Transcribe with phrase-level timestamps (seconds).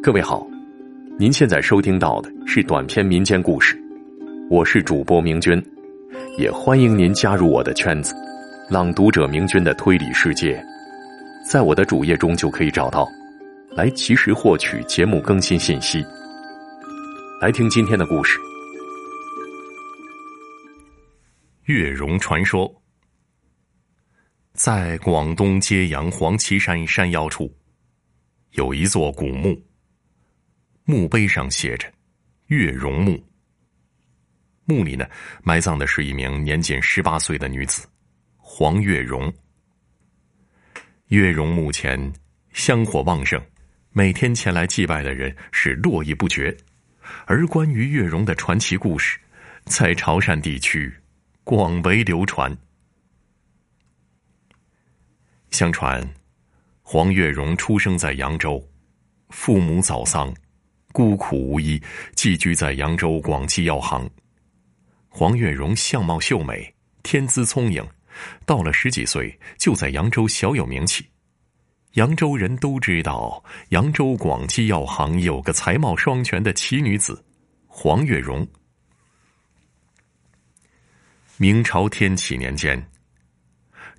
[0.00, 0.46] 各位好，
[1.18, 3.76] 您现在收听到的是短篇民间故事，
[4.48, 5.60] 我是主播明君，
[6.38, 8.14] 也欢迎您加入我的圈子——
[8.70, 10.64] 朗读者明君的推理世界，
[11.44, 13.08] 在我的主页中就可以找到，
[13.70, 16.04] 来及时获取节目更新信息。
[17.40, 18.38] 来听今天的故事，
[21.64, 22.68] 《月容传说》。
[24.52, 27.52] 在广东揭阳黄岐山山腰处，
[28.54, 29.60] 有一座古墓，
[30.84, 31.92] 墓碑上写着
[32.46, 33.20] “月容墓”。
[34.64, 35.04] 墓里呢，
[35.42, 37.86] 埋葬的是一名年仅十八岁的女子
[38.36, 39.32] 黄月容。
[41.08, 42.12] 月容墓前
[42.52, 43.44] 香火旺盛，
[43.90, 46.56] 每天前来祭拜的人是络绎不绝，
[47.26, 49.18] 而关于月容的传奇故事，
[49.64, 50.94] 在潮汕地区
[51.42, 52.56] 广为流传。
[55.50, 56.08] 相传，
[56.86, 58.62] 黄月荣出生在扬州，
[59.30, 60.32] 父母早丧，
[60.92, 61.82] 孤苦无依，
[62.14, 64.08] 寄居在扬州广济药行。
[65.08, 67.82] 黄月荣相貌秀美，天资聪颖，
[68.44, 71.06] 到了十几岁就在扬州小有名气。
[71.94, 77.24] 扬州人都知道，扬州广济药行有个才貌双全的奇女子
[77.66, 78.46] 黄月荣。
[81.38, 82.90] 明朝天启年间。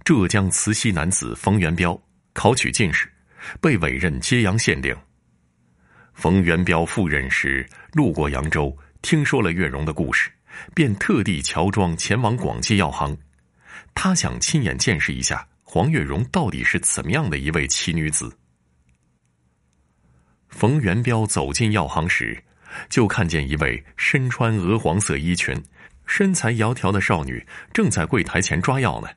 [0.03, 2.00] 浙江慈溪男子冯元彪
[2.36, 3.09] 考取进士，
[3.61, 4.95] 被委任揭阳县令。
[6.14, 10.30] 冯元彪赴任时路过扬州，听说了月容的故事，
[10.75, 13.17] 便特地乔装前往广济药行。
[13.95, 18.38] 他想亲眼见识一下黄月荣到底是怎么样的一位奇女子。
[20.50, 22.44] 冯元彪走进药行时，
[22.89, 25.56] 就看见一位身穿鹅黄色衣裙、
[26.06, 29.08] 身材窈窕的少女正在柜台前抓药呢。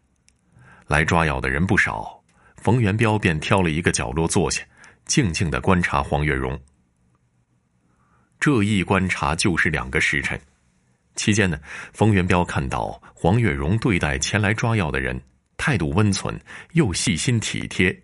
[0.87, 2.18] 来抓药的人不少，
[2.61, 4.63] 冯元彪便挑了一个角落坐下，
[5.07, 6.59] 静静的观察黄月荣。
[8.39, 10.41] 这一观察就是两个时辰，
[11.17, 11.59] 期间呢，
[11.93, 15.21] 冯元彪看到黄月荣对待前来抓药的人
[15.57, 16.39] 态度温存
[16.73, 17.97] 又细心体贴，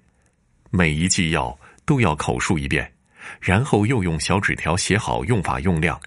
[0.70, 2.92] 每一剂药都要口述一遍，
[3.40, 6.00] 然后又用小纸条写好用法用量。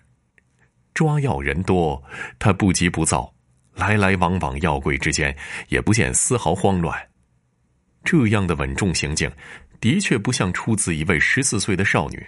[0.93, 2.03] 抓药人多，
[2.39, 3.33] 他不急不躁。
[3.75, 5.37] 来来往往，药柜之间
[5.69, 7.06] 也不见丝毫慌乱。
[8.07, 9.29] 这样的稳重行径，
[9.81, 12.25] 的确不像出自一位十四岁的少女。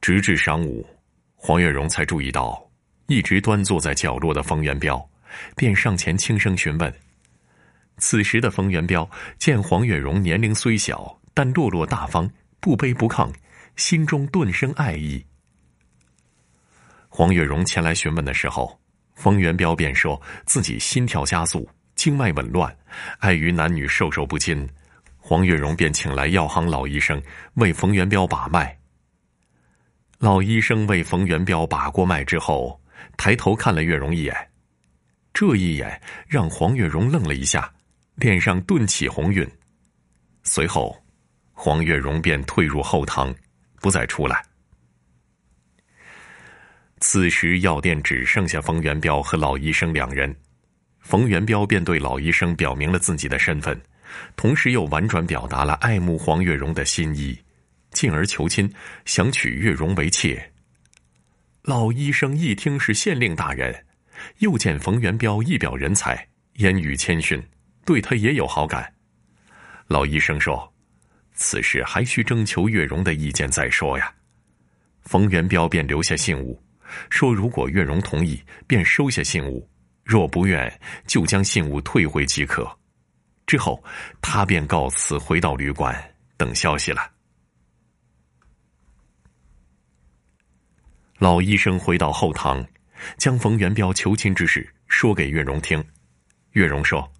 [0.00, 0.88] 直至晌午，
[1.34, 2.66] 黄月荣才注意到
[3.08, 5.06] 一直端坐在角落的冯元彪，
[5.54, 6.90] 便上前轻声询问。
[7.98, 9.06] 此时的冯元彪
[9.38, 12.26] 见黄月荣年龄虽小，但落落大方，
[12.58, 13.30] 不卑不亢，
[13.76, 15.22] 心中顿生爱意。
[17.10, 18.80] 黄月荣前来询问的时候，
[19.14, 22.74] 冯元彪便说自己心跳加速，经脉紊乱，
[23.18, 24.68] 碍于男女授受不亲，
[25.16, 27.20] 黄月荣便请来药行老医生
[27.54, 28.78] 为冯元彪把脉。
[30.18, 32.80] 老医生为冯元彪把过脉之后，
[33.16, 34.50] 抬头看了月容一眼，
[35.34, 37.70] 这一眼让黄月荣愣了一下，
[38.14, 39.46] 脸上顿起红晕。
[40.42, 40.96] 随后，
[41.52, 43.34] 黄月荣便退入后堂，
[43.80, 44.42] 不再出来。
[47.00, 50.34] 此时药店只剩下冯元彪和老医生两人，
[51.06, 53.80] 冯元彪便对老医生表明了自己的身份，
[54.34, 57.38] 同时又婉转表达了爱慕黄月荣的心意，
[57.92, 58.68] 进而求亲，
[59.04, 60.52] 想娶月容为妾。
[61.62, 63.84] 老医生一听是县令大人，
[64.38, 67.40] 又见冯元彪一表人才，言语谦逊，
[67.84, 68.92] 对他也有好感。
[69.86, 70.74] 老医生说
[71.34, 74.12] ：“此事还需征求月容的意见再说呀。”
[75.06, 76.60] 冯元彪便留下信物。
[77.10, 79.64] 说：“如果月容同意，便收下信物；
[80.06, 82.78] 若不愿，就将信物退回即可。”
[83.44, 83.82] 之后，
[84.22, 87.10] 他便告辞，回到旅馆等消息了。
[91.18, 92.64] 老医生回到后堂，
[93.18, 95.84] 将冯元彪求亲之事说给月容听。
[96.52, 97.12] 月容说：“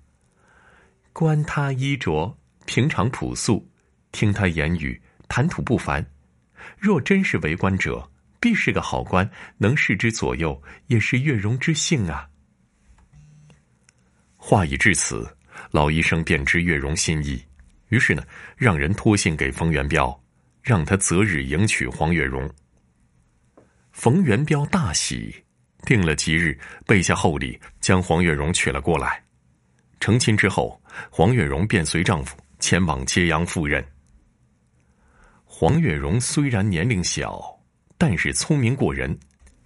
[1.13, 3.69] 观他衣着平常朴素，
[4.13, 6.07] 听他言语谈吐不凡，
[6.79, 12.29] 若真是为官者。”必是个好官，能视之左右，也是月容之幸啊。
[14.49, 15.29] 话已至此，
[15.73, 17.45] 老医生便知月容心意，
[17.89, 18.23] 于是呢，
[18.57, 20.17] 让人托信给冯元彪，
[20.63, 22.49] 让他择日迎娶黄月容。
[23.91, 25.35] 冯元彪大喜，
[25.85, 26.57] 定了吉日，
[26.87, 29.21] 备下厚礼，将黄月容娶了过来。
[29.99, 33.85] 成亲之后，黄月容便随丈夫前往揭阳赴任。
[35.45, 37.53] 黄月容虽然年龄小。
[37.99, 39.19] 但是聪明过人，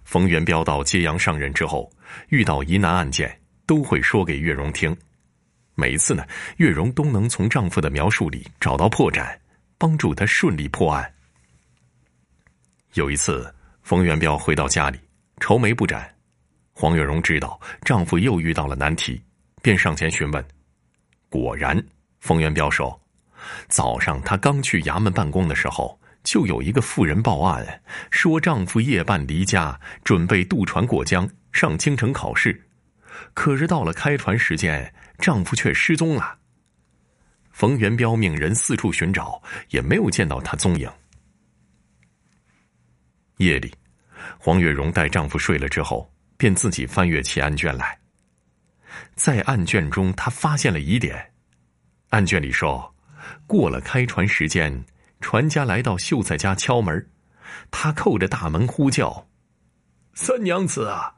[0.05, 1.91] 冯元彪到揭阳上任之后，
[2.29, 4.95] 遇到疑难案件，都会说给月容听。
[5.75, 6.23] 每次呢，
[6.57, 9.35] 月容都能从丈夫的描述里找到破绽，
[9.77, 11.11] 帮助他顺利破案。
[12.93, 14.99] 有一次，冯元彪回到家里，
[15.39, 16.13] 愁眉不展。
[16.73, 19.21] 黄月荣知道丈夫又遇到了难题，
[19.61, 20.45] 便上前询问。
[21.29, 21.81] 果然，
[22.19, 22.99] 冯元彪说，
[23.69, 32.61] 早上他刚去衙门办公的时候，就有一个妇人报案，说丈夫夜半离家，准备渡船过江上京城考试，
[33.33, 36.39] 可是到了开船时间，丈夫却失踪了。
[37.51, 40.89] 冯元彪命人四处寻找，也没有见到他踪影。
[43.37, 43.73] 夜里，
[44.37, 46.11] 黄月荣带丈夫睡了之后。
[46.41, 47.99] 便自己翻阅起案卷来，
[49.13, 51.33] 在案卷中，他发现了疑点。
[52.09, 52.95] 案卷里说，
[53.45, 54.83] 过了开船时间，
[55.19, 57.11] 船家来到秀才家敲门，
[57.69, 59.27] 他扣着大门呼叫
[60.15, 61.13] ：“三娘子啊，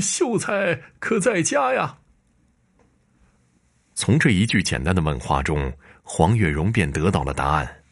[0.00, 1.98] 秀才可在家呀？”
[3.94, 7.82] 从这一句简单的问话中，黄月荣便得到了答案。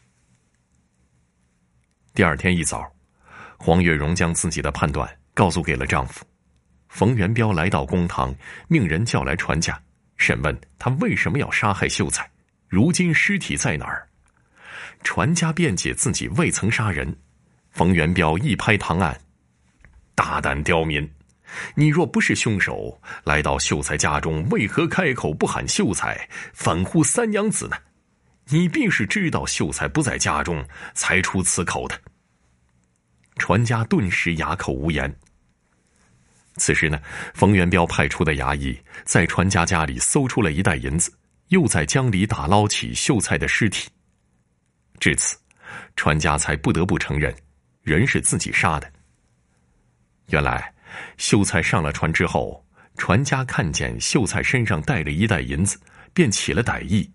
[2.13, 2.85] 第二天一早，
[3.57, 6.25] 黄月荣将自己的判断告诉给了丈夫。
[6.89, 8.35] 冯元彪来到公堂，
[8.67, 9.81] 命人叫来船家，
[10.17, 12.29] 审问他为什么要杀害秀才，
[12.67, 14.07] 如今尸体在哪儿？
[15.03, 17.15] 船家辩解自己未曾杀人。
[17.71, 19.19] 冯元彪一拍堂案
[20.13, 21.09] ：“大胆刁民！
[21.75, 27.77] 你若不是凶手，来到秀才家中，为何开口不喊秀才，反呼三娘子呢？
[28.47, 31.99] 你必是知道秀才不在家中，才出此口的。”
[33.37, 35.13] 船家顿时哑口无言。
[36.57, 37.01] 此时呢，
[37.33, 41.11] 冯元彪派出的衙役在船家家里搜出了一袋银子，
[41.47, 43.89] 又在江里打捞起秀才的尸体。
[44.99, 45.37] 至此，
[45.95, 47.33] 船家才不得不承认，
[47.81, 48.91] 人是自己杀的。
[50.27, 50.72] 原来，
[51.17, 52.65] 秀才上了船之后，
[52.97, 55.79] 船家看见秀才身上带着一袋银子，
[56.13, 57.09] 便起了歹意。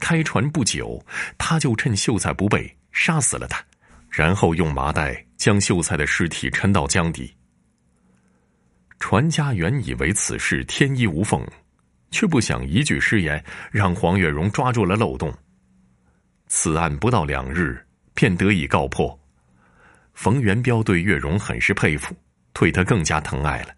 [0.00, 1.04] 开船不久，
[1.38, 3.64] 他就趁秀才不备，杀死了他，
[4.10, 7.34] 然后用麻袋将秀才的尸体沉到江底。
[8.98, 11.44] 船家原以为此事天衣无缝，
[12.10, 15.32] 却不想一句失言让黄月荣抓住了漏洞。
[16.46, 17.84] 此案不到两日
[18.14, 19.18] 便得以告破。
[20.14, 22.14] 冯元彪对月荣很是佩服，
[22.52, 23.74] 对他更加疼爱了。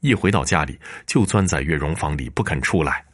[0.00, 3.04] 一回到家里，就钻在月容房里不肯出来。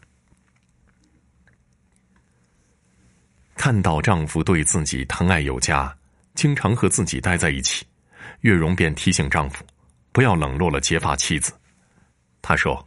[3.57, 5.93] 看到丈夫对自己疼爱有加，
[6.35, 7.85] 经常和自己待在一起，
[8.43, 9.65] 月容便提醒丈夫。
[10.13, 11.53] 不要冷落了结发妻子，
[12.41, 12.87] 他说：“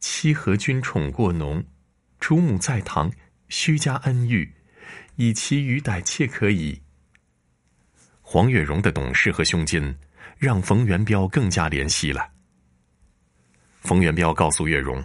[0.00, 1.62] 妻和君宠过浓，
[2.18, 3.12] 主母在堂，
[3.48, 4.52] 须加恩遇，
[5.16, 6.80] 以其余待妾可以。”
[8.30, 9.96] 黄月荣的懂事和胸襟，
[10.36, 12.28] 让冯元彪更加怜惜了。
[13.80, 15.02] 冯元彪告诉月荣，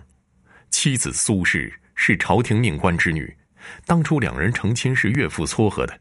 [0.71, 3.33] 妻子苏氏是朝廷命官之女，
[3.85, 5.97] 当初两人成亲是岳父撮合的，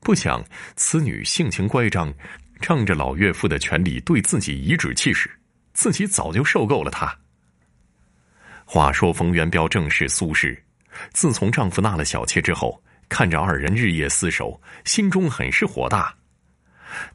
[0.00, 0.44] 不想
[0.74, 2.12] 此女性情乖张。
[2.60, 5.30] 仗着老岳父的权力对自己颐指气使，
[5.74, 7.16] 自己早就受够了他。
[8.64, 10.58] 话说冯元彪正是苏轼，
[11.12, 16.12] 自从丈夫纳了小妾之后，看着二人日夜厮守，心中很是火大。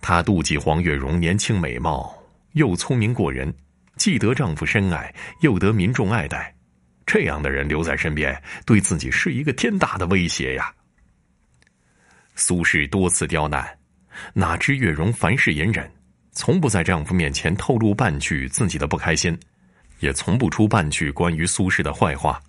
[0.02, 2.16] 她妒忌黄月荣年轻美貌，
[2.54, 3.54] 又聪明过人，
[3.96, 6.54] 既得丈夫深爱，又得民众爱戴，
[7.06, 10.74] 这样的人留在身边，对自己是一个天大的威胁呀。
[12.36, 13.68] 苏轼多次刁难。
[14.34, 15.88] 哪知月容凡事隐忍，
[16.32, 19.40] 从不在丈夫面前透露半句自己的不开心，
[20.00, 22.42] 也从不出半句关于苏轼的坏话。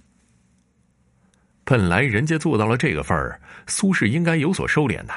[1.65, 5.13] 本来人家做到了这个份儿，苏轼应该有所收敛的，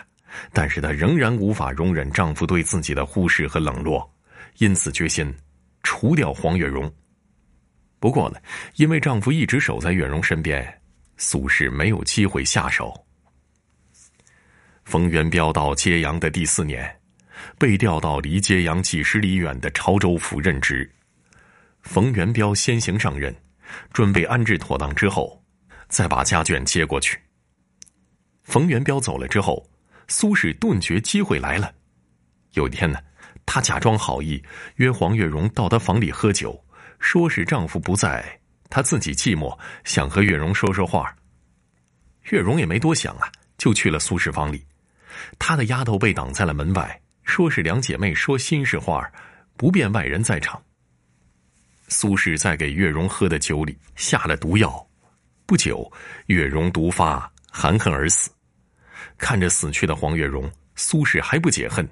[0.54, 4.10] 但是她仍然无法容忍丈夫对自己的忽视和冷落，
[4.58, 5.34] 因此决心
[5.84, 6.92] 除掉黄月容。
[8.00, 8.40] 不过呢，
[8.76, 10.82] 因为丈夫一直守在月容身边，
[11.18, 12.94] 苏轼没有机会下手。
[14.86, 17.00] 冯元彪到揭阳的第四年，
[17.60, 20.90] 被调到离揭阳几十里远的潮州府任职。
[21.82, 23.34] 冯元彪先行上任，
[23.94, 25.42] 准备安置妥当之后，
[25.88, 27.20] 再把家眷接过去。
[28.44, 29.66] 冯元彪走了之后，
[30.12, 31.74] 苏轼顿觉机会来了。
[32.52, 33.00] 有一天呢，
[33.46, 34.44] 他假装好意
[34.76, 36.62] 约黄月荣到他房里喝酒，
[37.00, 38.40] 说是丈夫不在，
[38.70, 41.16] 他自己寂寞，想和月荣说说话。
[42.24, 44.66] 月荣也没多想啊，就去了苏轼房里。
[45.40, 49.10] 他的丫头被挡在了门外，说是两姐妹说心事话，
[49.56, 50.62] 不便外人在场。
[51.88, 54.86] 苏轼在给月容喝的酒里下了毒药，
[55.46, 55.90] 不久，
[56.26, 58.30] 月容毒发，含恨而死。
[59.22, 61.88] 看着死去的黄月容，苏轼还不解恨，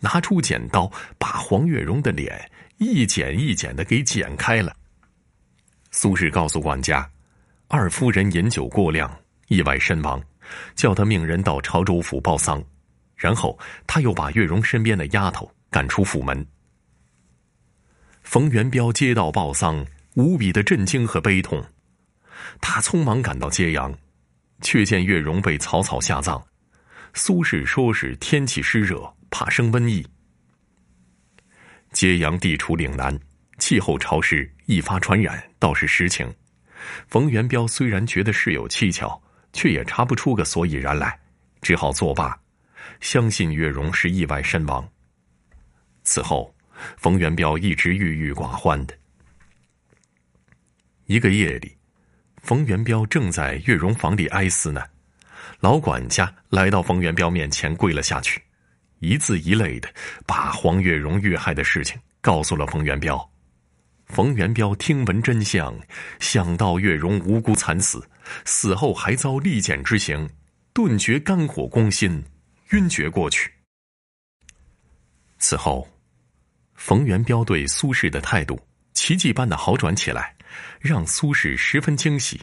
[0.00, 4.74] 拿出剪刀把黄月容的脸一剪一剪的给剪开了。
[5.92, 7.08] 苏轼告诉管家，
[7.68, 9.10] 二夫人饮酒过量，
[9.46, 10.20] 意外身亡，
[10.74, 12.62] 叫他命人到潮州府报丧。
[13.16, 16.44] 然后他又把月容身边的丫头赶出府门。
[18.24, 19.86] 冯元彪接到报丧，
[20.16, 21.64] 无比的震惊和悲痛，
[22.60, 23.94] 他匆忙赶到揭阳，
[24.62, 26.44] 却见月容被草草下葬。
[27.14, 30.06] 苏轼说是天气湿热，怕生瘟疫。
[31.92, 33.18] 揭阳地处岭南，
[33.58, 36.32] 气候潮湿，易发传染，倒是实情。
[37.06, 39.20] 冯元彪虽然觉得事有蹊跷，
[39.52, 41.20] 却也查不出个所以然来，
[41.60, 42.36] 只好作罢，
[43.00, 44.88] 相信月容是意外身亡。
[46.04, 46.52] 此后，
[46.96, 48.98] 冯元彪一直郁郁寡欢的。
[51.04, 51.76] 一个夜里，
[52.38, 54.82] 冯元彪正在月容房里哀思呢。
[55.60, 58.42] 老管家来到冯元彪面前，跪了下去，
[59.00, 59.88] 一字一泪的
[60.26, 63.30] 把黄月荣遇害的事情告诉了冯元彪。
[64.06, 65.74] 冯元彪听闻真相，
[66.20, 68.06] 想到月容无辜惨死，
[68.44, 70.28] 死后还遭利剑之刑，
[70.74, 72.22] 顿觉肝火攻心，
[72.70, 73.50] 晕厥过去。
[75.38, 75.88] 此后，
[76.74, 78.60] 冯元彪对苏轼的态度
[78.92, 80.36] 奇迹般的好转起来，
[80.78, 82.40] 让苏轼十分惊喜，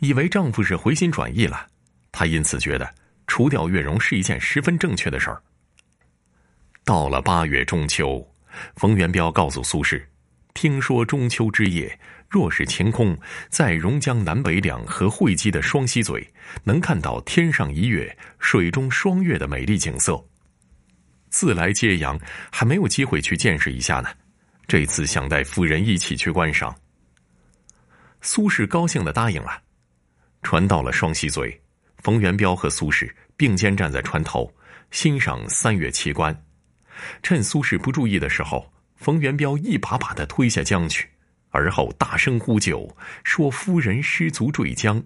[0.00, 1.66] 以为丈夫是回心转意了。
[2.18, 2.94] 他因此觉得
[3.26, 5.42] 除掉月容是一件十分正确的事儿。
[6.82, 8.26] 到了八月中秋，
[8.74, 10.02] 冯元彪告诉苏轼
[10.54, 13.14] ：“听说中秋之夜，若是晴空，
[13.50, 16.26] 在榕江南北两河汇集的双溪嘴，
[16.64, 20.18] 能看到天上一月，水中双月的美丽景色。
[21.28, 22.18] 自来揭阳
[22.50, 24.08] 还没有机会去见识一下呢，
[24.66, 26.74] 这次想带夫人一起去观赏。”
[28.22, 29.60] 苏轼高兴的答应了。
[30.42, 31.60] 船到了双溪嘴。
[32.06, 34.48] 冯元彪和苏轼并肩站在船头，
[34.92, 36.44] 欣赏三月奇观。
[37.20, 41.08] 趁苏轼不注意的时候，冯元彪一把把他推下江去，
[41.50, 45.02] 而后大声呼救，说：“夫人失足坠江。”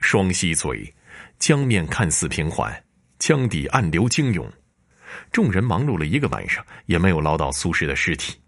[0.00, 0.94] 双溪嘴，
[1.38, 2.84] 江面看似平缓，
[3.18, 4.52] 江底暗流惊涌。
[5.32, 8.38] 众人忙碌了一个晚上，也没有捞到苏轼的尸体。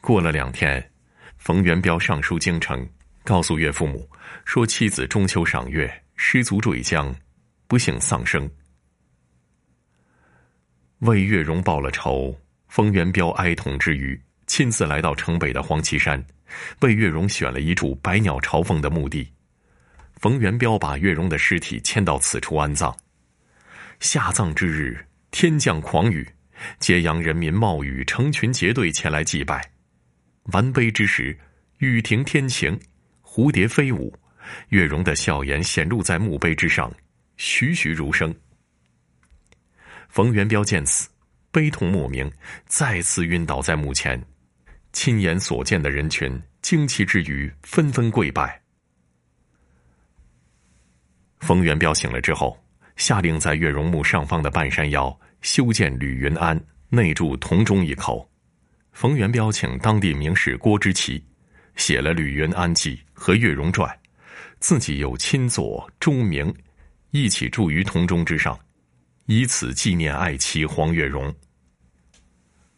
[0.00, 0.92] 过了两天，
[1.36, 2.88] 冯元彪上书京城。
[3.30, 4.10] 告诉岳父母，
[4.44, 7.14] 说妻子中秋赏月失足坠江，
[7.68, 8.50] 不幸丧生。
[10.98, 16.20] 为月容报了仇，冯元彪哀痛之余，亲自来到城北的黄岐山，
[16.80, 19.32] 为月容选了一处百鸟朝凤的墓地。
[20.16, 22.92] 冯元彪把月容的尸体迁到此处安葬。
[24.00, 26.28] 下葬之日，天降狂雨，
[26.80, 29.70] 揭阳人民冒雨成群结队前来祭拜。
[30.46, 31.38] 完碑之时，
[31.78, 32.76] 雨停天晴。
[33.32, 34.12] 蝴蝶飞舞，
[34.70, 36.92] 月容的笑颜显露在墓碑之上，
[37.36, 38.34] 栩栩如生。
[40.08, 41.08] 冯元彪见此，
[41.52, 42.28] 悲痛莫名，
[42.66, 44.20] 再次晕倒在墓前。
[44.92, 48.60] 亲眼所见的人群惊奇之余，纷纷跪拜。
[51.38, 52.60] 冯元彪醒了之后，
[52.96, 58.28] 下令在月容墓上方的半山腰修建吕云庵，内筑铜钟一口。
[58.90, 61.24] 冯元彪请当地名士郭之奇。
[61.76, 63.86] 写了《吕云安记》和《月容传》，
[64.60, 66.52] 自己又亲作钟鸣，
[67.10, 68.58] 一起铸于铜钟之上，
[69.26, 71.32] 以此纪念爱妻黄月容。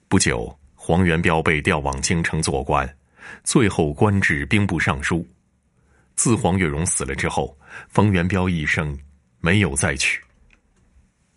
[0.08, 2.92] 不久，黄元彪被调往京城做官，
[3.44, 5.24] 最后官至兵部尚书。
[6.16, 7.56] 自黄月荣死了之后，
[7.88, 8.98] 冯元彪一生
[9.38, 10.20] 没有再娶。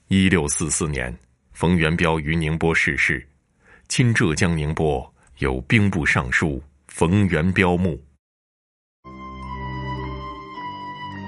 [0.08, 1.16] 一六四四年，
[1.54, 3.26] 冯元彪于宁波逝世，
[3.88, 6.60] 今浙江宁波有兵部尚书。
[6.88, 8.04] 冯元彪墓。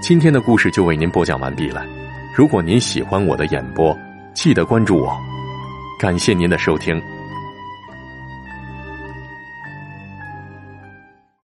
[0.08, 1.86] 今天的故事就为您播讲完毕了。
[2.34, 3.94] 如果您喜欢我的演播，
[4.34, 5.14] 记得关注我。
[6.00, 6.98] 感谢您的收听。